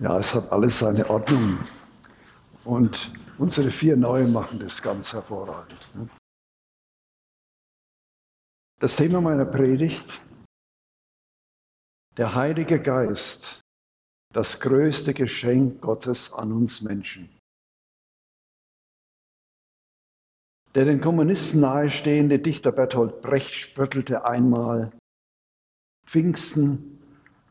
Ja, 0.00 0.18
es 0.18 0.34
hat 0.34 0.50
alles 0.50 0.78
seine 0.78 1.08
Ordnung. 1.10 1.58
Und 2.64 3.12
unsere 3.38 3.70
vier 3.70 3.96
Neuen 3.96 4.32
machen 4.32 4.58
das 4.58 4.80
ganz 4.80 5.12
hervorragend. 5.12 5.78
Ne? 5.94 6.08
Das 8.78 8.96
Thema 8.96 9.20
meiner 9.20 9.44
Predigt, 9.44 10.22
der 12.16 12.34
Heilige 12.34 12.80
Geist, 12.80 13.60
das 14.32 14.60
größte 14.60 15.12
Geschenk 15.12 15.82
Gottes 15.82 16.32
an 16.32 16.52
uns 16.52 16.80
Menschen. 16.80 17.28
Der 20.74 20.86
den 20.86 21.02
Kommunisten 21.02 21.60
nahestehende 21.60 22.38
Dichter 22.38 22.72
Bertolt 22.72 23.20
Brecht 23.20 23.52
spöttelte 23.52 24.24
einmal, 24.24 24.92
Pfingsten 26.06 27.02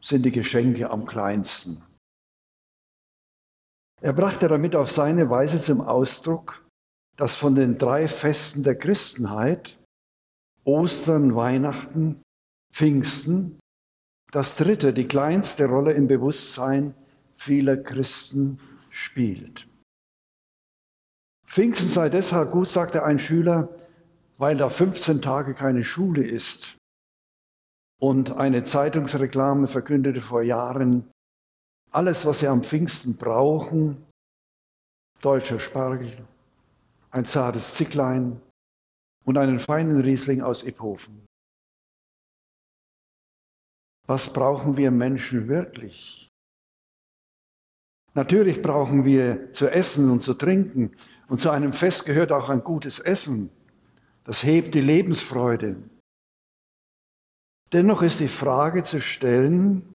sind 0.02 0.24
die 0.24 0.32
Geschenke 0.32 0.90
am 0.90 1.06
kleinsten. 1.06 1.84
Er 4.02 4.14
brachte 4.14 4.48
damit 4.48 4.76
auf 4.76 4.92
seine 4.92 5.30
Weise 5.30 5.62
zum 5.62 5.82
Ausdruck, 5.82 6.66
dass 7.18 7.36
von 7.36 7.56
den 7.56 7.78
drei 7.78 8.08
Festen 8.08 8.64
der 8.64 8.76
Christenheit, 8.76 9.78
Ostern, 10.64 11.36
Weihnachten, 11.36 12.22
Pfingsten, 12.72 13.60
das 14.32 14.56
dritte, 14.56 14.94
die 14.94 15.08
kleinste 15.08 15.66
Rolle 15.66 15.94
im 15.94 16.08
Bewusstsein 16.08 16.94
vieler 17.36 17.76
Christen 17.78 18.60
spielt. 18.90 19.68
Pfingsten 21.48 21.90
sei 21.90 22.10
deshalb 22.10 22.52
gut, 22.52 22.70
sagte 22.70 23.04
ein 23.04 23.20
Schüler, 23.20 23.70
weil 24.38 24.56
da 24.56 24.70
15 24.70 25.22
Tage 25.22 25.56
keine 25.56 25.84
Schule 25.84 26.26
ist. 26.26 26.78
Und 28.00 28.32
eine 28.32 28.64
Zeitungsreklame 28.64 29.68
verkündete 29.68 30.22
vor 30.22 30.42
Jahren, 30.42 31.12
alles, 31.92 32.26
was 32.26 32.40
Sie 32.40 32.48
am 32.48 32.64
Pfingsten 32.64 33.18
brauchen, 33.18 34.06
deutscher 35.22 35.60
Spargel, 35.60 36.26
ein 37.12 37.26
zartes 37.26 37.74
Zicklein 37.74 38.42
und 39.26 39.38
einen 39.38 39.60
feinen 39.60 40.02
Riesling 40.02 40.42
aus 40.42 40.64
Iphofen. 40.64 41.26
Was 44.08 44.34
brauchen 44.34 44.78
wir 44.78 44.92
Menschen 44.92 45.48
wirklich? 45.48 46.30
Natürlich 48.16 48.62
brauchen 48.62 49.06
wir 49.06 49.54
zu 49.54 49.70
essen 49.72 50.10
und 50.10 50.24
zu 50.24 50.34
trinken. 50.34 50.96
Und 51.28 51.42
zu 51.42 51.52
einem 51.52 51.74
Fest 51.74 52.06
gehört 52.06 52.32
auch 52.32 52.50
ein 52.50 52.64
gutes 52.64 53.00
Essen. 53.00 53.52
Das 54.24 54.44
hebt 54.44 54.74
die 54.74 54.82
Lebensfreude. 54.82 55.78
Dennoch 57.72 58.02
ist 58.02 58.20
die 58.20 58.28
Frage 58.28 58.82
zu 58.82 59.00
stellen, 59.00 59.94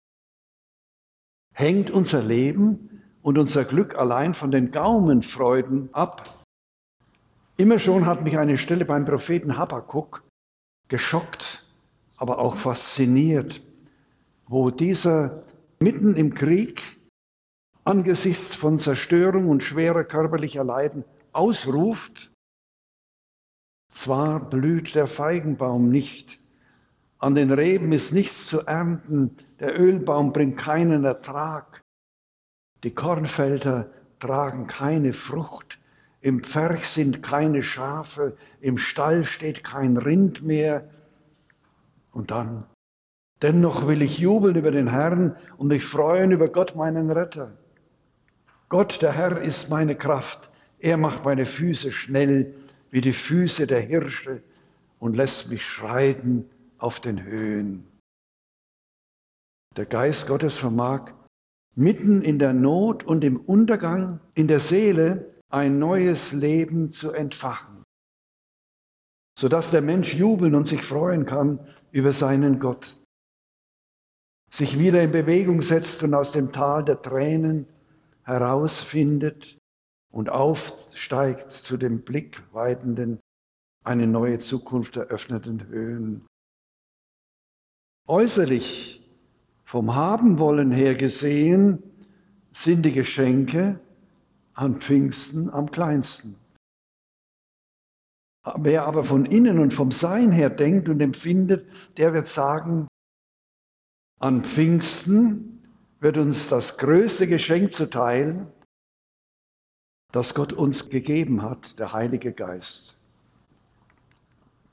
hängt 1.61 1.91
unser 1.91 2.23
Leben 2.23 3.03
und 3.23 3.37
unser 3.37 3.65
Glück 3.65 3.95
allein 3.95 4.33
von 4.33 4.51
den 4.51 4.71
Gaumenfreuden 4.71 5.93
ab? 5.93 6.45
Immer 7.59 7.79
schon 7.79 8.07
hat 8.07 8.25
mich 8.25 8.39
eine 8.39 8.57
Stelle 8.57 8.87
beim 8.87 9.05
Propheten 9.05 9.59
Habakkuk 9.59 10.25
geschockt, 10.89 11.67
aber 12.17 12.39
auch 12.39 12.57
fasziniert, 12.57 13.61
wo 14.49 14.71
dieser 14.71 15.45
mitten 15.79 16.17
im 16.17 16.35
Krieg 16.35 16.83
angesichts 17.85 18.55
von 18.55 18.79
Zerstörung 18.79 19.49
und 19.49 19.63
schwerer 19.63 20.05
körperlicher 20.05 20.65
Leiden 20.65 21.05
ausruft, 21.33 22.33
zwar 23.93 24.41
blüht 24.41 24.95
der 24.95 25.07
Feigenbaum 25.07 25.91
nicht, 25.91 26.40
an 27.21 27.35
den 27.35 27.53
Reben 27.53 27.93
ist 27.93 28.13
nichts 28.13 28.47
zu 28.47 28.67
ernten, 28.67 29.37
der 29.61 29.79
Ölbaum 29.79 30.33
bringt 30.33 30.57
keinen 30.57 31.05
Ertrag, 31.05 31.83
die 32.83 32.93
Kornfelder 32.93 33.91
tragen 34.19 34.67
keine 34.67 35.13
Frucht, 35.13 35.79
im 36.23 36.43
Pferch 36.43 36.89
sind 36.89 37.23
keine 37.23 37.63
Schafe, 37.63 38.37
im 38.61 38.79
Stall 38.79 39.25
steht 39.25 39.65
kein 39.65 39.99
Rind 39.99 40.43
mehr. 40.43 40.89
Und 42.13 42.31
dann, 42.31 42.65
dennoch 43.43 43.87
will 43.87 44.03
ich 44.03 44.19
jubeln 44.19 44.57
über 44.57 44.71
den 44.71 44.89
Herrn 44.89 45.37
und 45.59 45.69
mich 45.69 45.85
freuen 45.85 46.31
über 46.31 46.49
Gott, 46.49 46.75
meinen 46.75 47.11
Retter. 47.11 47.53
Gott, 48.71 49.03
der 49.03 49.13
Herr, 49.13 49.41
ist 49.41 49.71
meine 49.71 49.95
Kraft. 49.95 50.51
Er 50.79 50.97
macht 50.97 51.25
meine 51.25 51.45
Füße 51.47 51.93
schnell 51.93 52.55
wie 52.91 53.01
die 53.03 53.13
Füße 53.13 53.67
der 53.67 53.81
Hirsche 53.81 54.43
und 54.99 55.17
lässt 55.17 55.51
mich 55.51 55.67
schreiten 55.67 56.49
auf 56.81 57.01
den 57.01 57.23
Höhen. 57.23 57.87
Der 59.77 59.87
Geist 59.87 60.27
Gottes 60.27 60.59
vermag 60.59 61.13
mitten 61.77 62.23
in 62.23 62.39
der 62.39 62.53
Not 62.53 63.05
und 63.05 63.23
im 63.23 63.39
Untergang 63.39 64.21
in 64.35 64.49
der 64.49 64.61
Seele 64.61 65.35
ein 65.49 65.79
neues 65.79 66.33
Leben 66.33 66.91
zu 66.91 67.13
entfachen, 67.13 67.85
sodass 69.39 69.71
der 69.71 69.83
Mensch 69.83 70.15
jubeln 70.15 70.55
und 70.55 70.67
sich 70.67 70.83
freuen 70.83 71.27
kann 71.27 71.61
über 71.93 72.13
seinen 72.13 72.59
Gott, 72.59 73.01
sich 74.53 74.79
wieder 74.79 75.03
in 75.03 75.13
Bewegung 75.13 75.63
setzt 75.63 76.03
und 76.03 76.15
aus 76.15 76.33
dem 76.33 76.53
Tal 76.53 76.85
der 76.85 77.01
Tränen 77.01 77.67
herausfindet 78.25 79.59
und 80.13 80.29
aufsteigt 80.29 81.53
zu 81.53 81.77
dem 81.77 82.03
blickweitenden, 82.03 83.21
eine 83.85 84.07
neue 84.07 84.41
Zukunft 84.41 84.97
eröffneten 84.97 85.67
Höhen. 85.69 86.27
Äußerlich, 88.11 89.09
vom 89.63 89.95
Habenwollen 89.95 90.73
her 90.73 90.97
gesehen, 90.97 91.81
sind 92.53 92.83
die 92.83 92.91
Geschenke 92.91 93.79
an 94.53 94.81
Pfingsten 94.81 95.49
am 95.49 95.71
kleinsten. 95.71 96.37
Wer 98.57 98.85
aber 98.85 99.05
von 99.05 99.27
innen 99.27 99.61
und 99.61 99.73
vom 99.75 99.93
Sein 99.93 100.33
her 100.33 100.51
denkt 100.51 100.89
und 100.89 101.01
empfindet, 101.01 101.69
der 101.99 102.13
wird 102.13 102.27
sagen, 102.27 102.89
an 104.19 104.43
Pfingsten 104.43 105.63
wird 106.01 106.19
uns 106.19 106.49
das 106.49 106.79
größte 106.79 107.29
Geschenk 107.29 107.73
zuteil, 107.73 108.53
das 110.11 110.35
Gott 110.35 110.53
uns 110.53 110.91
gegeben 110.91 111.43
hat, 111.43 111.79
der 111.79 111.93
Heilige 111.93 112.33
Geist. 112.33 113.01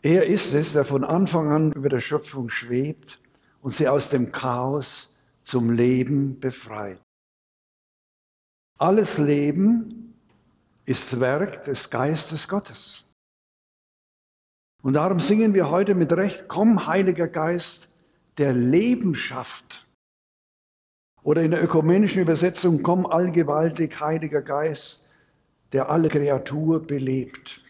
Er 0.02 0.26
ist 0.26 0.56
es, 0.56 0.74
der 0.74 0.86
von 0.86 1.04
Anfang 1.04 1.52
an 1.52 1.72
über 1.74 1.90
der 1.90 2.00
Schöpfung 2.00 2.50
schwebt 2.50 3.22
und 3.68 3.74
sie 3.74 3.90
aus 3.90 4.10
dem 4.10 4.32
Chaos 4.32 5.14
zum 5.44 5.72
Leben 5.72 6.40
befreit. 6.40 7.02
Alles 8.80 9.18
Leben 9.18 10.14
ist 10.86 11.20
Werk 11.20 11.66
des 11.66 11.90
Geistes 11.90 12.48
Gottes. 12.48 13.06
Und 14.82 14.94
darum 14.94 15.20
singen 15.20 15.54
wir 15.54 15.70
heute 15.70 15.96
mit 15.96 16.14
Recht, 16.14 16.48
komm, 16.48 16.88
Heiliger 16.88 17.28
Geist, 17.28 17.94
der 18.38 18.54
Leben 18.54 19.16
schafft. 19.16 19.86
Oder 21.22 21.44
in 21.44 21.52
der 21.52 21.62
ökumenischen 21.62 22.22
Übersetzung, 22.22 22.84
komm 22.84 23.06
allgewaltig, 23.06 24.00
Heiliger 24.00 24.44
Geist, 24.44 25.10
der 25.74 25.90
alle 25.90 26.08
Kreatur 26.08 26.88
belebt. 26.88 27.62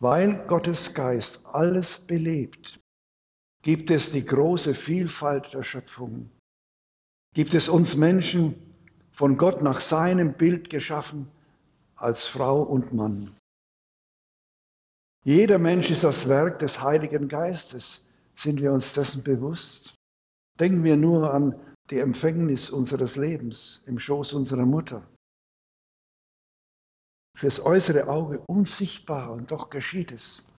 Weil 0.00 0.44
Gottes 0.48 0.92
Geist 0.92 1.46
alles 1.46 2.00
belebt, 2.04 2.80
gibt 3.62 3.90
es 3.90 4.12
die 4.12 4.24
große 4.24 4.74
Vielfalt 4.74 5.52
der 5.52 5.62
Schöpfung. 5.62 6.30
Gibt 7.34 7.54
es 7.54 7.68
uns 7.68 7.96
Menschen 7.96 8.54
von 9.12 9.36
Gott 9.36 9.62
nach 9.62 9.80
seinem 9.80 10.34
Bild 10.34 10.70
geschaffen 10.70 11.30
als 11.96 12.26
Frau 12.26 12.62
und 12.62 12.92
Mann. 12.92 13.36
Jeder 15.24 15.58
Mensch 15.58 15.90
ist 15.90 16.04
das 16.04 16.28
Werk 16.28 16.60
des 16.60 16.80
Heiligen 16.80 17.28
Geistes. 17.28 18.08
Sind 18.36 18.62
wir 18.62 18.72
uns 18.72 18.94
dessen 18.94 19.24
bewusst? 19.24 19.94
Denken 20.60 20.84
wir 20.84 20.96
nur 20.96 21.34
an 21.34 21.58
die 21.90 21.98
Empfängnis 21.98 22.70
unseres 22.70 23.16
Lebens 23.16 23.82
im 23.86 23.98
Schoß 23.98 24.34
unserer 24.34 24.66
Mutter. 24.66 25.06
Fürs 27.36 27.64
äußere 27.64 28.08
Auge 28.08 28.40
unsichtbar 28.46 29.32
und 29.32 29.50
doch 29.50 29.70
geschieht 29.70 30.12
es. 30.12 30.56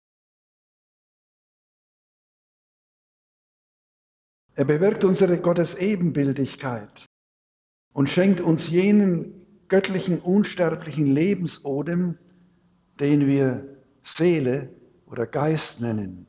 Er 4.60 4.66
bewirkt 4.66 5.06
unsere 5.06 5.38
Gottes 5.40 5.76
Ebenbildigkeit 5.76 7.06
und 7.94 8.10
schenkt 8.10 8.42
uns 8.42 8.70
jenen 8.70 9.64
göttlichen, 9.70 10.20
unsterblichen 10.20 11.06
Lebensodem, 11.06 12.18
den 13.00 13.26
wir 13.26 13.82
Seele 14.04 14.76
oder 15.06 15.26
Geist 15.28 15.80
nennen. 15.80 16.28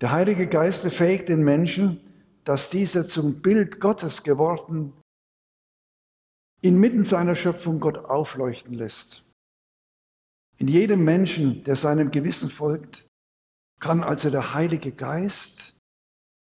Der 0.00 0.10
Heilige 0.10 0.48
Geist 0.48 0.82
befähigt 0.82 1.28
den 1.28 1.44
Menschen, 1.44 2.00
dass 2.42 2.70
dieser 2.70 3.06
zum 3.06 3.40
Bild 3.40 3.78
Gottes 3.78 4.24
geworden 4.24 4.94
inmitten 6.60 7.04
seiner 7.04 7.36
Schöpfung 7.36 7.78
Gott 7.78 7.98
aufleuchten 7.98 8.74
lässt. 8.74 9.24
In 10.58 10.66
jedem 10.66 11.04
Menschen, 11.04 11.62
der 11.62 11.76
seinem 11.76 12.10
Gewissen 12.10 12.50
folgt, 12.50 13.06
kann 13.78 14.02
also 14.02 14.28
der 14.28 14.54
Heilige 14.54 14.90
Geist 14.90 15.73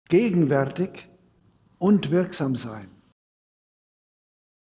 gegenwärtig 0.09 1.09
und 1.77 2.11
wirksam 2.11 2.55
sein. 2.55 2.89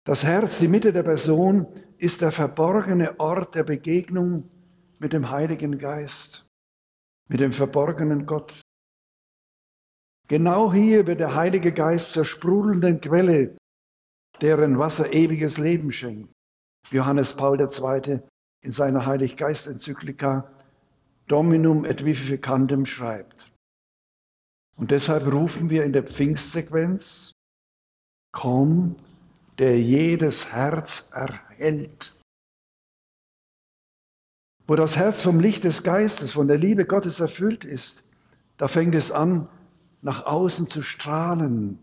Das 0.06 0.24
Herz, 0.24 0.59
die 0.59 0.68
Mitte 0.68 0.94
der 0.94 1.03
Person, 1.03 1.68
ist 1.97 2.21
der 2.21 2.31
verborgene 2.31 3.19
Ort 3.19 3.56
der 3.56 3.63
Begegnung 3.63 4.50
mit 5.00 5.13
dem 5.13 5.29
Heiligen 5.29 5.77
Geist, 5.79 6.47
mit 7.27 7.39
dem 7.39 7.51
verborgenen 7.51 8.25
Gott. 8.25 8.62
Genau 10.27 10.74
hier 10.74 11.07
wird 11.07 11.19
der 11.19 11.35
Heilige 11.35 11.71
Geist 11.71 12.12
zur 12.12 12.25
sprudelnden 12.25 13.01
Quelle, 13.01 13.57
deren 14.41 14.77
Wasser 14.77 15.12
ewiges 15.13 15.57
Leben 15.57 15.91
schenkt. 15.91 16.31
Johannes 16.91 17.35
Paul 17.35 17.59
II. 17.59 18.21
in 18.62 18.71
seiner 18.71 19.06
Heiliggeist-Enzyklika 19.06 20.50
Dominum 21.27 21.83
et 21.83 22.06
vivificantem 22.06 22.85
schreibt. 22.85 23.46
Und 24.77 24.91
deshalb 24.91 25.31
rufen 25.31 25.69
wir 25.69 25.83
in 25.83 25.91
der 25.91 26.03
Pfingstsequenz, 26.03 27.33
komm, 28.31 28.95
der 29.57 29.81
jedes 29.81 30.53
Herz 30.53 31.12
erhält. 31.13 32.15
Wo 34.68 34.75
das 34.75 34.95
Herz 34.95 35.21
vom 35.21 35.39
Licht 35.39 35.63
des 35.63 35.83
Geistes, 35.83 36.33
von 36.33 36.47
der 36.47 36.57
Liebe 36.57 36.85
Gottes 36.85 37.19
erfüllt 37.19 37.65
ist, 37.65 38.07
da 38.57 38.68
fängt 38.68 38.94
es 38.94 39.12
an, 39.12 39.50
nach 40.01 40.25
außen 40.25 40.68
zu 40.68 40.83
strahlen. 40.83 41.81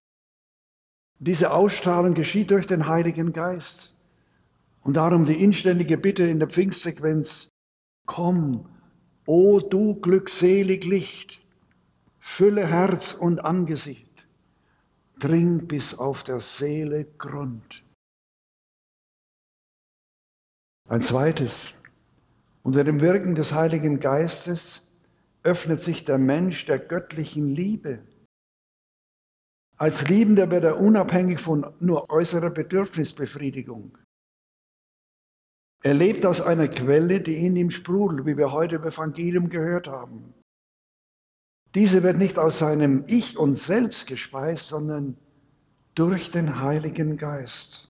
Diese 1.18 1.52
Ausstrahlung 1.52 2.14
geschieht 2.14 2.50
durch 2.50 2.66
den 2.66 2.86
Heiligen 2.86 3.32
Geist. 3.32 3.98
Und 4.82 4.94
darum 4.94 5.24
die 5.24 5.42
inständige 5.42 5.96
Bitte 5.96 6.24
in 6.24 6.38
der 6.38 6.48
Pfingstsequenz, 6.48 7.48
komm, 8.06 8.68
o 9.26 9.60
du 9.60 9.94
glückselig 9.94 10.84
Licht, 10.84 11.43
fülle 12.24 12.66
Herz 12.66 13.12
und 13.12 13.44
Angesicht 13.44 14.26
dring 15.20 15.68
bis 15.68 15.96
auf 15.96 16.24
der 16.24 16.40
Seele 16.40 17.04
Grund. 17.04 17.84
Ein 20.88 21.02
zweites, 21.02 21.80
unter 22.62 22.82
dem 22.82 23.00
Wirken 23.00 23.36
des 23.36 23.52
Heiligen 23.52 24.00
Geistes 24.00 24.90
öffnet 25.44 25.82
sich 25.82 26.04
der 26.04 26.18
Mensch 26.18 26.66
der 26.66 26.78
göttlichen 26.78 27.54
Liebe. 27.54 28.02
Als 29.76 30.08
Liebender 30.08 30.50
wird 30.50 30.64
er 30.64 30.80
unabhängig 30.80 31.40
von 31.40 31.72
nur 31.78 32.10
äußerer 32.10 32.50
Bedürfnisbefriedigung. 32.50 33.96
Er 35.82 35.94
lebt 35.94 36.26
aus 36.26 36.40
einer 36.40 36.68
Quelle, 36.68 37.20
die 37.20 37.46
in 37.46 37.54
ihm 37.54 37.70
sprudelt, 37.70 38.26
wie 38.26 38.36
wir 38.36 38.50
heute 38.50 38.76
im 38.76 38.84
Evangelium 38.84 39.50
gehört 39.50 39.86
haben. 39.86 40.34
Diese 41.74 42.02
wird 42.02 42.18
nicht 42.18 42.38
aus 42.38 42.58
seinem 42.58 43.04
Ich 43.08 43.36
und 43.36 43.56
Selbst 43.56 44.06
gespeist, 44.06 44.68
sondern 44.68 45.16
durch 45.94 46.30
den 46.30 46.60
Heiligen 46.60 47.16
Geist. 47.16 47.88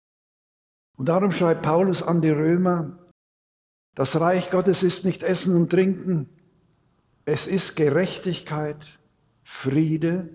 Und 0.97 1.07
darum 1.07 1.31
schreibt 1.31 1.61
Paulus 1.61 2.03
an 2.03 2.21
die 2.21 2.29
Römer, 2.29 2.97
das 3.95 4.19
Reich 4.19 4.51
Gottes 4.51 4.83
ist 4.83 5.05
nicht 5.05 5.23
Essen 5.23 5.55
und 5.55 5.69
Trinken, 5.69 6.29
es 7.25 7.47
ist 7.47 7.75
Gerechtigkeit, 7.75 8.99
Friede 9.43 10.29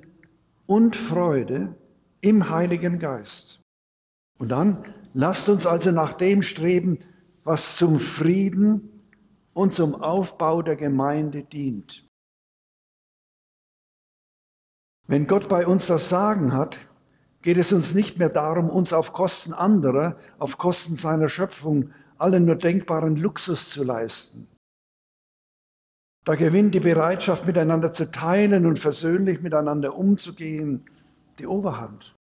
und 0.67 0.97
Freude 0.97 1.75
im 2.21 2.49
Heiligen 2.49 2.99
Geist. 2.99 3.61
Und 4.39 4.51
dann 4.51 4.95
lasst 5.13 5.49
uns 5.49 5.67
also 5.67 5.91
nach 5.91 6.15
dem 6.15 6.43
streben, 6.43 6.99
was 7.45 7.77
zum 7.77 8.01
Frieden 8.01 9.03
und 9.53 9.75
zum 9.75 9.95
Aufbau 9.95 10.63
der 10.63 10.77
Gemeinde 10.77 11.43
dient. 11.43 12.07
Wenn 15.07 15.27
Gott 15.27 15.49
bei 15.49 15.67
uns 15.67 15.87
das 15.87 16.09
Sagen 16.09 16.55
hat, 16.55 16.79
geht 17.43 17.59
es 17.59 17.73
uns 17.73 17.95
nicht 17.95 18.19
mehr 18.19 18.31
darum, 18.31 18.71
uns 18.71 18.95
auf 18.95 19.13
Kosten 19.13 19.53
anderer, 19.53 20.17
auf 20.39 20.57
Kosten 20.57 20.97
seiner 20.97 21.29
Schöpfung 21.29 21.93
allen 22.17 22.47
nur 22.47 22.57
denkbaren 22.57 23.17
Luxus 23.17 23.69
zu 23.69 23.85
leisten. 23.85 24.49
Da 26.25 26.37
gewinnt 26.37 26.75
die 26.75 26.81
Bereitschaft, 26.81 27.45
miteinander 27.45 27.93
zu 27.93 28.11
teilen 28.11 28.65
und 28.65 28.79
versöhnlich 28.79 29.43
miteinander 29.43 29.95
umzugehen, 29.95 30.87
die 31.39 31.47
Oberhand. 31.47 32.15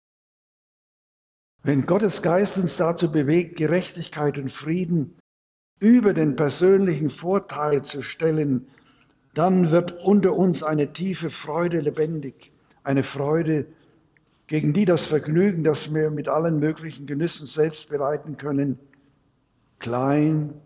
Wenn 1.62 1.84
Gottes 1.84 2.22
Geist 2.22 2.56
uns 2.56 2.78
dazu 2.78 3.12
bewegt, 3.12 3.56
Gerechtigkeit 3.56 4.38
und 4.38 4.50
Frieden 4.50 5.18
über 5.80 6.14
den 6.14 6.34
persönlichen 6.34 7.10
Vorteil 7.10 7.82
zu 7.82 8.02
stellen, 8.02 8.68
dann 9.34 9.70
wird 9.70 9.92
unter 10.02 10.34
uns 10.34 10.62
eine 10.62 10.94
tiefe 10.94 11.28
Freude 11.28 11.80
lebendig 11.80 12.49
eine 12.82 13.02
Freude, 13.02 13.66
gegen 14.46 14.72
die 14.72 14.84
das 14.84 15.06
Vergnügen, 15.06 15.62
das 15.62 15.94
wir 15.94 16.10
mit 16.10 16.28
allen 16.28 16.58
möglichen 16.58 17.06
Genüssen 17.06 17.46
selbst 17.46 17.88
bereiten 17.88 18.36
können, 18.36 18.78
klein 19.78 20.60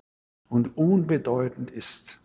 und 0.49 0.77
unbedeutend 0.77 1.71
ist. 1.71 2.21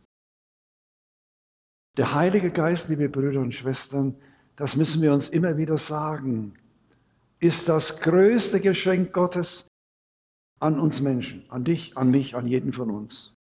Der 1.97 2.13
Heilige 2.13 2.51
Geist, 2.51 2.87
liebe 2.87 3.09
Brüder 3.09 3.41
und 3.41 3.53
Schwestern, 3.53 4.15
das 4.55 4.77
müssen 4.77 5.01
wir 5.01 5.11
uns 5.11 5.29
immer 5.29 5.57
wieder 5.57 5.77
sagen, 5.77 6.53
ist 7.39 7.67
das 7.67 8.01
größte 8.01 8.61
Geschenk 8.61 9.11
Gottes 9.11 9.67
an 10.61 10.79
uns 10.79 11.01
Menschen, 11.01 11.43
an 11.49 11.65
dich, 11.65 11.97
an 11.97 12.09
mich, 12.11 12.35
an 12.35 12.47
jeden 12.47 12.71
von 12.71 12.89
uns. 12.89 13.33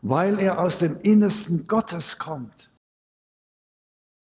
Weil 0.00 0.40
er 0.40 0.58
aus 0.58 0.78
dem 0.80 1.00
Innersten 1.02 1.68
Gottes 1.68 2.18
kommt. 2.18 2.71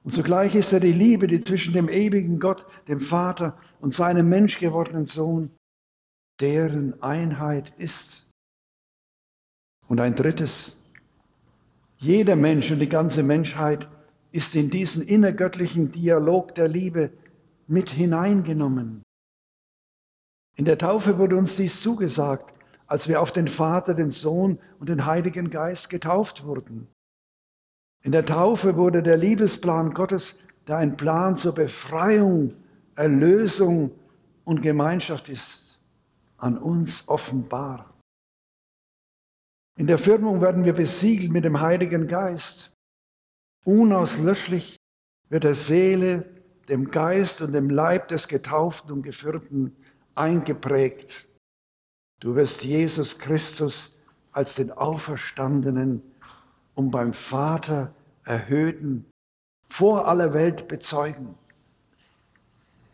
Und 0.09 0.15
zugleich 0.15 0.55
ist 0.55 0.73
er 0.73 0.81
die 0.81 0.95
Liebe, 0.95 1.27
die 1.27 1.45
zwischen 1.45 1.75
dem 1.75 1.91
ewigen 1.91 2.41
Gott, 2.41 2.65
dem 2.89 2.99
Vater 2.99 3.59
und 3.79 3.93
seinem 3.93 4.27
menschgewordenen 4.31 5.05
Sohn, 5.05 5.51
deren 6.41 7.03
Einheit 7.03 7.75
ist. 7.77 8.31
Und 9.87 10.01
ein 10.01 10.17
drittes, 10.17 10.91
jeder 11.99 12.37
Mensch 12.37 12.71
und 12.71 12.79
die 12.79 12.89
ganze 12.89 13.23
Menschheit 13.23 13.87
ist 14.33 14.57
in 14.57 14.71
diesen 14.71 15.07
innergöttlichen 15.07 15.93
Dialog 15.93 16.55
der 16.55 16.69
Liebe 16.69 17.13
mit 17.67 17.91
hineingenommen. 17.91 19.03
In 20.57 20.65
der 20.65 20.79
Taufe 20.79 21.19
wurde 21.19 21.37
uns 21.37 21.57
dies 21.57 21.83
zugesagt, 21.83 22.55
als 22.87 23.09
wir 23.09 23.21
auf 23.21 23.31
den 23.31 23.47
Vater, 23.47 23.93
den 23.93 24.11
Sohn 24.11 24.59
und 24.81 24.89
den 24.89 25.05
Heiligen 25.05 25.51
Geist 25.51 25.91
getauft 25.91 26.47
wurden. 26.47 26.89
In 28.09 28.13
der 28.13 28.25
Taufe 28.25 28.77
wurde 28.77 29.03
der 29.03 29.19
Liebesplan 29.19 29.93
Gottes, 29.93 30.43
der 30.67 30.79
ein 30.79 30.97
Plan 30.97 31.37
zur 31.37 31.55
Befreiung, 31.55 32.55
Erlösung 32.95 33.91
und 34.47 34.63
Gemeinschaft 34.63 35.29
ist, 35.29 35.79
an 36.39 36.57
uns 36.57 37.07
offenbar. 37.11 37.93
In 39.77 39.87
der 39.87 39.99
Firmung 39.99 40.41
werden 40.41 40.65
wir 40.65 40.73
besiegelt 40.73 41.31
mit 41.31 41.45
dem 41.45 41.61
Heiligen 41.61 42.09
Geist. 42.09 42.73
Unauslöschlich 43.67 44.79
wird 45.29 45.45
der 45.45 45.55
Seele, 45.55 46.25
dem 46.71 46.91
Geist 46.91 47.43
und 47.43 47.53
dem 47.53 47.69
Leib 47.69 48.09
des 48.09 48.27
Getauften 48.27 48.91
und 48.91 49.03
Gefirmten 49.03 49.77
eingeprägt. 50.15 51.29
Du 52.21 52.37
wirst 52.37 52.65
Jesus 52.65 53.19
Christus 53.19 54.03
als 54.33 54.55
den 54.55 54.71
Auferstandenen 54.71 56.03
um 56.75 56.91
beim 56.91 57.13
Vater 57.13 57.93
erhöhten, 58.29 59.07
vor 59.71 60.07
aller 60.07 60.35
Welt 60.35 60.69
bezeugen. 60.69 61.35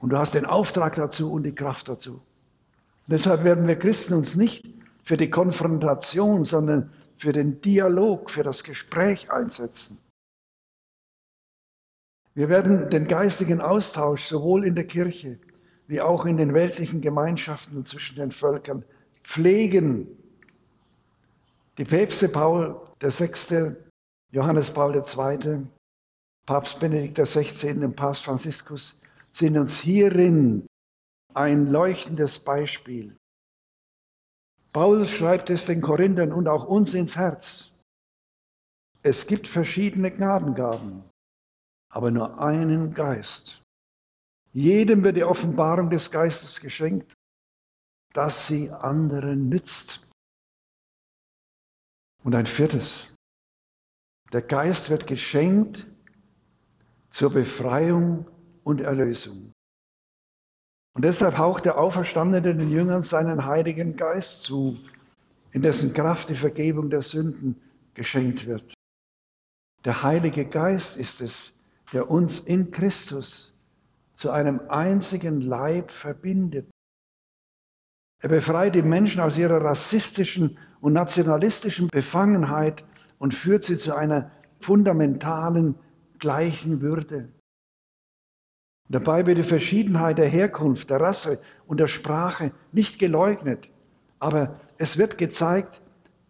Und 0.00 0.10
du 0.10 0.18
hast 0.18 0.34
den 0.34 0.46
Auftrag 0.46 0.94
dazu 0.94 1.32
und 1.32 1.42
die 1.42 1.54
Kraft 1.54 1.88
dazu. 1.88 2.14
Und 2.14 3.10
deshalb 3.10 3.44
werden 3.44 3.66
wir 3.66 3.76
Christen 3.76 4.14
uns 4.14 4.34
nicht 4.34 4.64
für 5.02 5.16
die 5.16 5.30
Konfrontation, 5.30 6.44
sondern 6.44 6.92
für 7.18 7.32
den 7.32 7.60
Dialog, 7.60 8.30
für 8.30 8.42
das 8.42 8.64
Gespräch 8.64 9.30
einsetzen. 9.30 10.00
Wir 12.34 12.48
werden 12.48 12.90
den 12.90 13.06
geistigen 13.06 13.60
Austausch 13.60 14.24
sowohl 14.26 14.66
in 14.66 14.74
der 14.74 14.86
Kirche 14.86 15.38
wie 15.86 16.00
auch 16.00 16.24
in 16.24 16.36
den 16.36 16.54
weltlichen 16.54 17.00
Gemeinschaften 17.00 17.84
zwischen 17.84 18.16
den 18.16 18.32
Völkern 18.32 18.84
pflegen 19.22 20.08
die 21.76 21.84
Päpste 21.84 22.28
Paul 22.28 22.80
VI., 23.00 23.76
Johannes 24.34 24.74
Paul 24.74 24.96
II., 24.96 25.68
Papst 26.44 26.80
Benedikt 26.80 27.16
XVI. 27.16 27.84
und 27.84 27.94
Papst 27.94 28.24
Franziskus 28.24 29.00
sind 29.30 29.56
uns 29.56 29.78
hierin 29.78 30.66
ein 31.34 31.70
leuchtendes 31.70 32.42
Beispiel. 32.42 33.16
Paulus 34.72 35.10
schreibt 35.10 35.50
es 35.50 35.66
den 35.66 35.80
Korinthern 35.80 36.32
und 36.32 36.48
auch 36.48 36.66
uns 36.66 36.94
ins 36.94 37.14
Herz. 37.14 37.80
Es 39.04 39.28
gibt 39.28 39.46
verschiedene 39.46 40.10
Gnadengaben, 40.10 41.04
aber 41.88 42.10
nur 42.10 42.40
einen 42.40 42.92
Geist. 42.92 43.62
Jedem 44.52 45.04
wird 45.04 45.16
die 45.16 45.24
Offenbarung 45.24 45.90
des 45.90 46.10
Geistes 46.10 46.60
geschenkt, 46.60 47.14
dass 48.12 48.48
sie 48.48 48.68
anderen 48.70 49.48
nützt. 49.48 50.10
Und 52.24 52.34
ein 52.34 52.46
viertes. 52.46 53.13
Der 54.34 54.42
Geist 54.42 54.90
wird 54.90 55.06
geschenkt 55.06 55.86
zur 57.10 57.32
Befreiung 57.32 58.26
und 58.64 58.80
Erlösung. 58.80 59.52
Und 60.96 61.04
deshalb 61.04 61.38
haucht 61.38 61.66
der 61.66 61.78
Auferstandene 61.78 62.56
den 62.56 62.68
Jüngern 62.68 63.04
seinen 63.04 63.44
Heiligen 63.44 63.96
Geist 63.96 64.42
zu, 64.42 64.76
in 65.52 65.62
dessen 65.62 65.94
Kraft 65.94 66.30
die 66.30 66.34
Vergebung 66.34 66.90
der 66.90 67.02
Sünden 67.02 67.60
geschenkt 67.94 68.44
wird. 68.46 68.74
Der 69.84 70.02
Heilige 70.02 70.46
Geist 70.46 70.96
ist 70.96 71.20
es, 71.20 71.56
der 71.92 72.10
uns 72.10 72.40
in 72.40 72.72
Christus 72.72 73.56
zu 74.16 74.32
einem 74.32 74.62
einzigen 74.68 75.42
Leib 75.42 75.92
verbindet. 75.92 76.68
Er 78.20 78.30
befreit 78.30 78.74
die 78.74 78.82
Menschen 78.82 79.20
aus 79.20 79.38
ihrer 79.38 79.62
rassistischen 79.62 80.58
und 80.80 80.92
nationalistischen 80.92 81.86
Befangenheit 81.86 82.84
und 83.24 83.32
führt 83.32 83.64
sie 83.64 83.78
zu 83.78 83.96
einer 83.96 84.30
fundamentalen 84.60 85.76
gleichen 86.18 86.82
Würde. 86.82 87.32
Dabei 88.90 89.24
wird 89.24 89.38
die 89.38 89.42
Verschiedenheit 89.42 90.18
der 90.18 90.28
Herkunft, 90.28 90.90
der 90.90 91.00
Rasse 91.00 91.40
und 91.66 91.80
der 91.80 91.86
Sprache 91.86 92.52
nicht 92.70 92.98
geleugnet, 92.98 93.70
aber 94.18 94.60
es 94.76 94.98
wird 94.98 95.16
gezeigt, 95.16 95.80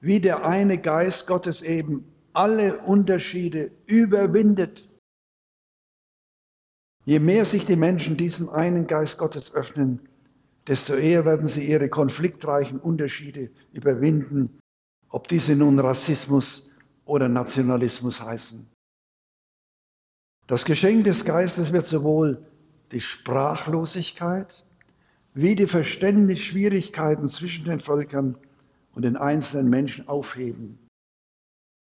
wie 0.01 0.21
der 0.21 0.47
eine 0.47 0.79
Geist 0.79 1.27
Gottes 1.27 1.63
eben 1.63 2.05
alle 2.33 2.79
Unterschiede 2.79 3.73
überwindet. 3.87 4.89
Je 7.05 7.19
mehr 7.19 7.45
sich 7.45 7.67
die 7.67 7.75
Menschen 7.75 8.17
diesem 8.17 8.51
einen 8.51 8.87
Geist 8.87 9.19
Gottes 9.19 9.53
öffnen, 9.53 9.99
desto 10.69 10.95
eher 10.95 11.25
werden 11.25 11.49
sie 11.49 11.69
ihre 11.69 11.89
konfliktreichen 11.89 12.79
Unterschiede 12.79 13.51
überwinden, 13.73 14.61
ob 15.09 15.27
diese 15.27 15.57
nun 15.57 15.81
Rassismus 15.81 16.71
oder 17.05 17.29
Nationalismus 17.29 18.21
heißen. 18.21 18.71
Das 20.47 20.65
Geschenk 20.65 21.05
des 21.05 21.25
Geistes 21.25 21.73
wird 21.73 21.87
sowohl 21.87 22.47
die 22.93 23.01
Sprachlosigkeit 23.01 24.65
wie 25.33 25.57
die 25.57 25.67
Verständnisschwierigkeiten 25.67 27.29
zwischen 27.29 27.65
den 27.65 27.81
Völkern 27.81 28.37
und 28.93 29.03
den 29.03 29.17
einzelnen 29.17 29.69
Menschen 29.69 30.07
aufheben, 30.07 30.79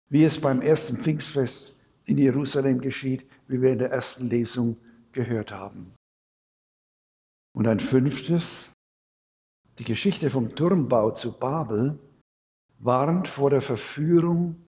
wie 0.08 0.24
es 0.24 0.40
beim 0.40 0.62
ersten 0.62 0.98
Pfingstfest 0.98 1.78
in 2.04 2.18
Jerusalem 2.18 2.80
geschieht, 2.80 3.26
wie 3.48 3.60
wir 3.60 3.72
in 3.72 3.78
der 3.78 3.90
ersten 3.90 4.28
Lesung 4.28 4.76
gehört 5.12 5.50
haben. 5.50 5.94
Und 7.52 7.66
ein 7.66 7.80
fünftes, 7.80 8.72
die 9.78 9.84
Geschichte 9.84 10.30
vom 10.30 10.54
Turmbau 10.54 11.10
zu 11.10 11.38
Babel 11.38 11.98
warnt 12.78 13.26
vor 13.26 13.50
der 13.50 13.62
Verführung 13.62 14.66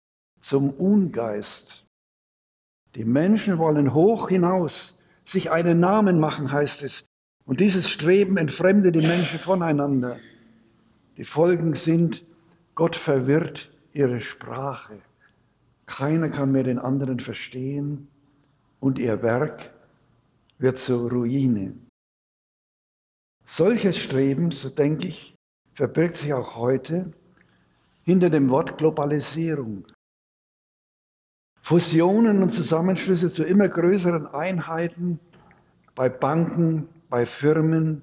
zum 0.44 0.70
Ungeist. 0.70 1.86
Die 2.94 3.06
Menschen 3.06 3.56
wollen 3.56 3.94
hoch 3.94 4.28
hinaus, 4.28 5.02
sich 5.24 5.50
einen 5.50 5.80
Namen 5.80 6.20
machen, 6.20 6.52
heißt 6.52 6.82
es. 6.82 7.06
Und 7.46 7.60
dieses 7.60 7.88
Streben 7.88 8.36
entfremdet 8.36 8.94
die 8.94 9.06
Menschen 9.06 9.38
voneinander. 9.38 10.18
Die 11.16 11.24
Folgen 11.24 11.74
sind, 11.74 12.26
Gott 12.74 12.94
verwirrt 12.94 13.72
ihre 13.94 14.20
Sprache. 14.20 15.00
Keiner 15.86 16.28
kann 16.28 16.52
mehr 16.52 16.64
den 16.64 16.78
anderen 16.78 17.20
verstehen 17.20 18.08
und 18.80 18.98
ihr 18.98 19.22
Werk 19.22 19.70
wird 20.58 20.78
zur 20.78 21.10
Ruine. 21.10 21.74
Solches 23.46 23.96
Streben, 23.96 24.50
so 24.50 24.68
denke 24.68 25.08
ich, 25.08 25.34
verbirgt 25.72 26.18
sich 26.18 26.34
auch 26.34 26.54
heute 26.56 27.12
hinter 28.04 28.28
dem 28.28 28.50
Wort 28.50 28.76
Globalisierung. 28.76 29.86
Fusionen 31.64 32.42
und 32.42 32.52
Zusammenschlüsse 32.52 33.30
zu 33.30 33.42
immer 33.42 33.70
größeren 33.70 34.26
Einheiten 34.26 35.18
bei 35.94 36.10
Banken, 36.10 36.88
bei 37.08 37.24
Firmen, 37.24 38.02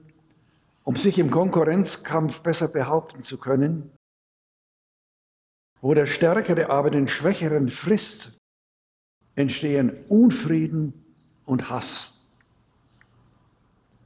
um 0.84 0.96
sich 0.96 1.20
im 1.20 1.30
Konkurrenzkampf 1.30 2.40
besser 2.40 2.70
behaupten 2.70 3.22
zu 3.22 3.40
können, 3.40 3.92
wo 5.80 5.94
der 5.94 6.08
Stärkere 6.08 6.72
aber 6.72 6.90
den 6.90 7.08
Schwächeren 7.08 7.70
frisst, 7.70 8.40
entstehen 9.36 10.06
Unfrieden 10.10 10.94
und 11.46 11.70
Hass. 11.70 12.20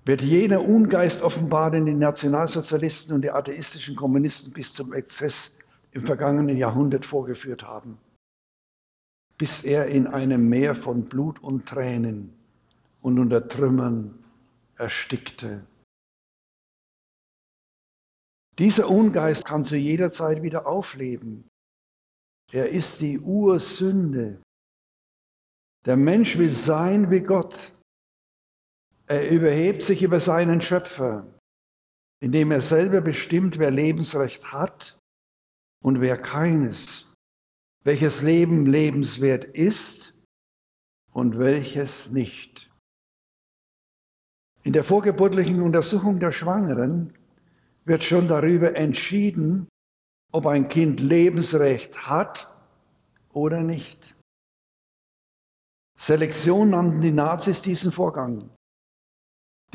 Wird 0.03 0.21
jener 0.21 0.67
Ungeist 0.67 1.23
offenbar, 1.23 1.71
den 1.71 1.85
die 1.85 1.93
Nationalsozialisten 1.93 3.15
und 3.15 3.21
die 3.21 3.31
atheistischen 3.31 3.95
Kommunisten 3.95 4.51
bis 4.51 4.73
zum 4.73 4.91
Exzess 4.91 5.57
im 5.93 6.05
vergangenen 6.05 6.57
Jahrhundert 6.57 7.05
vorgeführt 7.05 7.63
haben, 7.63 7.97
bis 9.37 9.63
er 9.63 9.87
in 9.87 10.07
einem 10.07 10.47
Meer 10.49 10.75
von 10.75 11.05
Blut 11.05 11.41
und 11.43 11.67
Tränen 11.67 12.33
und 13.01 13.19
unter 13.19 13.47
Trümmern 13.47 14.23
erstickte. 14.77 15.65
Dieser 18.57 18.89
Ungeist 18.89 19.43
kann 19.43 19.65
zu 19.65 19.75
jeder 19.75 20.11
Zeit 20.11 20.41
wieder 20.41 20.65
aufleben. 20.65 21.47
Er 22.51 22.69
ist 22.69 23.01
die 23.01 23.19
Ursünde. 23.19 24.41
Der 25.85 25.97
Mensch 25.97 26.37
will 26.37 26.55
sein 26.55 27.11
wie 27.11 27.21
Gott. 27.21 27.73
Er 29.07 29.29
überhebt 29.29 29.83
sich 29.83 30.01
über 30.01 30.19
seinen 30.19 30.61
Schöpfer, 30.61 31.27
indem 32.21 32.51
er 32.51 32.61
selber 32.61 33.01
bestimmt, 33.01 33.59
wer 33.59 33.71
Lebensrecht 33.71 34.51
hat 34.51 34.97
und 35.83 36.01
wer 36.01 36.17
keines, 36.17 37.13
welches 37.85 38.21
Leben 38.23 38.65
lebenswert 38.65 39.45
ist 39.45 40.19
und 41.13 41.37
welches 41.37 42.11
nicht. 42.11 42.69
In 44.63 44.73
der 44.73 44.83
vorgeburtlichen 44.83 45.61
Untersuchung 45.61 46.19
der 46.19 46.31
Schwangeren 46.31 47.13
wird 47.85 48.03
schon 48.03 48.27
darüber 48.27 48.75
entschieden, 48.75 49.69
ob 50.31 50.47
ein 50.47 50.67
Kind 50.67 50.99
Lebensrecht 50.99 52.07
hat 52.07 52.51
oder 53.31 53.61
nicht. 53.61 54.15
Selektion 55.95 56.71
nannten 56.71 57.01
die 57.01 57.11
Nazis 57.11 57.61
diesen 57.61 57.91
Vorgang, 57.91 58.49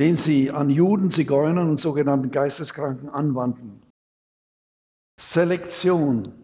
den 0.01 0.17
sie 0.17 0.51
an 0.51 0.69
Juden, 0.69 1.13
Zigeunern 1.13 1.71
und 1.71 1.79
sogenannten 1.79 2.33
Geisteskranken 2.33 3.09
anwandten. 3.09 3.81
Selektion, 5.21 6.40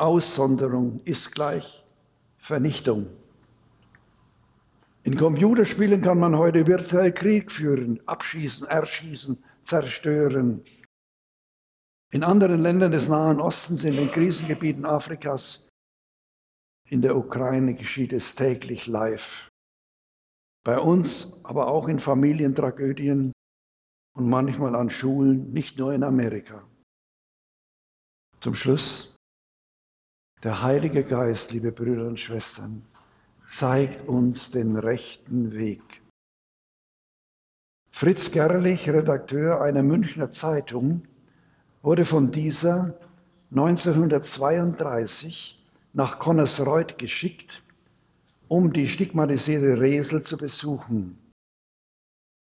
Aussonderung 0.00 1.00
ist 1.04 1.34
gleich 1.34 1.84
Vernichtung. 2.38 3.06
In 5.02 5.16
Computerspielen 5.16 6.02
kann 6.02 6.18
man 6.18 6.36
heute 6.36 6.66
virtuell 6.66 7.12
Krieg 7.12 7.52
führen, 7.52 8.00
abschießen, 8.06 8.66
erschießen, 8.68 9.42
zerstören. 9.64 10.62
In 12.12 12.24
anderen 12.24 12.60
Ländern 12.60 12.92
des 12.92 13.08
Nahen 13.08 13.40
Ostens, 13.40 13.84
in 13.84 13.94
den 13.94 14.10
Krisengebieten 14.10 14.84
Afrikas, 14.84 15.68
in 16.88 17.02
der 17.02 17.16
Ukraine 17.16 17.74
geschieht 17.74 18.12
es 18.12 18.34
täglich 18.34 18.86
live. 18.86 19.48
Bei 20.64 20.78
uns, 20.78 21.40
aber 21.44 21.68
auch 21.68 21.88
in 21.88 21.98
Familientragödien 21.98 23.32
und 24.16 24.28
manchmal 24.28 24.74
an 24.74 24.90
Schulen, 24.90 25.52
nicht 25.52 25.78
nur 25.78 25.94
in 25.94 26.02
Amerika. 26.02 26.66
Zum 28.40 28.54
Schluss, 28.54 29.09
der 30.42 30.62
Heilige 30.62 31.04
Geist, 31.04 31.52
liebe 31.52 31.70
Brüder 31.70 32.06
und 32.06 32.18
Schwestern, 32.18 32.82
zeigt 33.50 34.08
uns 34.08 34.50
den 34.50 34.76
rechten 34.76 35.52
Weg. 35.52 35.82
Fritz 37.90 38.30
Gerlich, 38.30 38.88
Redakteur 38.88 39.60
einer 39.60 39.82
Münchner 39.82 40.30
Zeitung, 40.30 41.02
wurde 41.82 42.06
von 42.06 42.32
dieser 42.32 42.98
1932 43.50 45.62
nach 45.92 46.18
Connersreuth 46.18 46.96
geschickt, 46.96 47.62
um 48.48 48.72
die 48.72 48.88
stigmatisierte 48.88 49.78
Resel 49.80 50.22
zu 50.22 50.38
besuchen. 50.38 51.18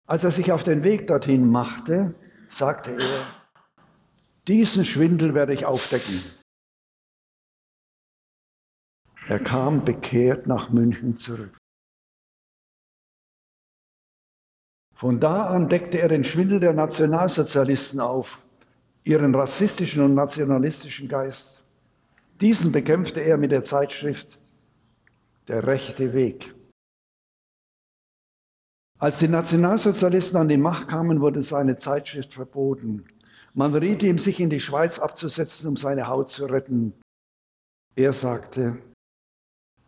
Als 0.07 0.23
er 0.23 0.31
sich 0.31 0.53
auf 0.53 0.63
den 0.63 0.83
Weg 0.83 1.07
dorthin 1.07 1.49
machte, 1.49 2.15
sagte 2.47 2.91
er, 2.91 3.25
diesen 4.47 4.85
Schwindel 4.85 5.33
werde 5.33 5.53
ich 5.53 5.65
aufdecken. 5.65 6.38
Er 9.29 9.37
kam 9.37 9.85
bekehrt 9.85 10.47
nach 10.47 10.71
München 10.71 11.19
zurück. 11.19 11.55
Von 14.95 15.19
da 15.19 15.45
an 15.45 15.69
deckte 15.69 15.99
er 15.99 16.07
den 16.07 16.23
Schwindel 16.23 16.59
der 16.59 16.73
Nationalsozialisten 16.73 17.99
auf, 17.99 18.39
ihren 19.03 19.35
rassistischen 19.35 20.03
und 20.03 20.15
nationalistischen 20.15 21.07
Geist. 21.07 21.63
Diesen 22.41 22.71
bekämpfte 22.71 23.19
er 23.19 23.37
mit 23.37 23.51
der 23.51 23.63
Zeitschrift 23.63 24.39
Der 25.47 25.67
rechte 25.67 26.13
Weg. 26.13 26.55
Als 28.97 29.19
die 29.19 29.27
Nationalsozialisten 29.27 30.39
an 30.39 30.49
die 30.49 30.57
Macht 30.57 30.87
kamen, 30.87 31.21
wurde 31.21 31.43
seine 31.43 31.77
Zeitschrift 31.77 32.33
verboten. 32.33 33.05
Man 33.53 33.75
riet 33.75 34.01
ihm, 34.01 34.17
sich 34.17 34.39
in 34.39 34.49
die 34.49 34.59
Schweiz 34.59 34.97
abzusetzen, 34.97 35.69
um 35.69 35.77
seine 35.77 36.07
Haut 36.07 36.29
zu 36.29 36.47
retten. 36.47 36.99
Er 37.95 38.11
sagte, 38.11 38.81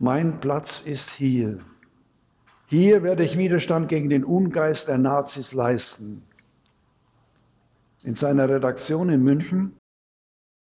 mein 0.01 0.39
Platz 0.39 0.81
ist 0.81 1.11
hier. 1.11 1.59
Hier 2.65 3.03
werde 3.03 3.23
ich 3.23 3.37
Widerstand 3.37 3.87
gegen 3.87 4.09
den 4.09 4.23
Ungeist 4.23 4.87
der 4.87 4.97
Nazis 4.97 5.53
leisten. 5.53 6.23
In 8.03 8.15
seiner 8.15 8.49
Redaktion 8.49 9.09
in 9.09 9.21
München 9.21 9.77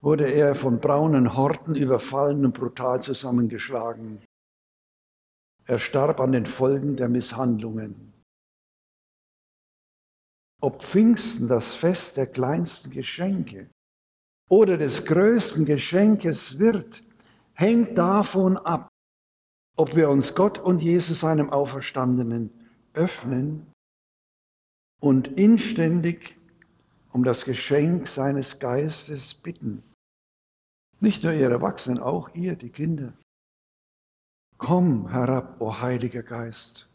wurde 0.02 0.30
er 0.30 0.54
von 0.54 0.80
braunen 0.80 1.34
Horten 1.34 1.74
überfallen 1.74 2.44
und 2.44 2.52
brutal 2.52 3.02
zusammengeschlagen. 3.02 4.18
Er 5.64 5.78
starb 5.78 6.20
an 6.20 6.32
den 6.32 6.44
Folgen 6.44 6.96
der 6.96 7.08
Misshandlungen. 7.08 8.12
Ob 10.60 10.82
Pfingsten 10.82 11.48
das 11.48 11.74
Fest 11.74 12.18
der 12.18 12.26
kleinsten 12.26 12.90
Geschenke 12.90 13.70
oder 14.50 14.76
des 14.76 15.06
größten 15.06 15.64
Geschenkes 15.64 16.58
wird, 16.58 17.02
hängt 17.54 17.96
davon 17.96 18.58
ab, 18.58 18.91
ob 19.76 19.96
wir 19.96 20.10
uns 20.10 20.34
Gott 20.34 20.58
und 20.58 20.82
Jesus 20.82 21.20
seinem 21.20 21.50
Auferstandenen 21.50 22.50
öffnen 22.94 23.66
und 25.00 25.28
inständig 25.28 26.36
um 27.12 27.24
das 27.24 27.44
Geschenk 27.44 28.08
seines 28.08 28.58
Geistes 28.58 29.34
bitten. 29.34 29.82
Nicht 31.00 31.24
nur 31.24 31.32
ihr 31.32 31.50
Erwachsenen, 31.50 31.98
auch 31.98 32.34
ihr, 32.34 32.54
die 32.54 32.70
Kinder. 32.70 33.12
Komm 34.56 35.08
herab, 35.08 35.60
o 35.60 35.80
Heiliger 35.80 36.22
Geist, 36.22 36.94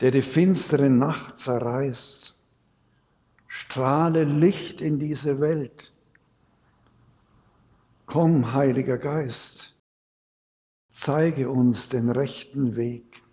der 0.00 0.10
die 0.10 0.22
finstere 0.22 0.88
Nacht 0.88 1.38
zerreißt. 1.38 2.40
Strahle 3.46 4.24
Licht 4.24 4.80
in 4.80 4.98
diese 4.98 5.40
Welt. 5.40 5.92
Komm, 8.06 8.52
Heiliger 8.52 8.98
Geist, 8.98 9.73
zeige 10.94 11.50
uns 11.50 11.88
den 11.88 12.08
rechten 12.10 12.76
Weg. 12.76 13.23